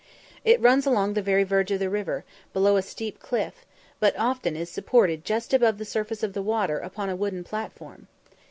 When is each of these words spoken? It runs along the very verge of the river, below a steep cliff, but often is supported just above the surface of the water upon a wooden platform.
It 0.43 0.59
runs 0.59 0.87
along 0.87 1.13
the 1.13 1.21
very 1.21 1.43
verge 1.43 1.69
of 1.69 1.77
the 1.79 1.87
river, 1.87 2.23
below 2.53 2.75
a 2.75 2.81
steep 2.81 3.19
cliff, 3.19 3.67
but 3.99 4.17
often 4.17 4.55
is 4.55 4.67
supported 4.67 5.23
just 5.23 5.53
above 5.53 5.77
the 5.77 5.85
surface 5.85 6.23
of 6.23 6.33
the 6.33 6.41
water 6.41 6.79
upon 6.79 7.11
a 7.11 7.15
wooden 7.15 7.43
platform. 7.43 8.07